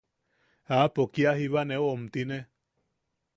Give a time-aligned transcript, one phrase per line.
[0.77, 2.37] Aapo kia jiba neu omtine.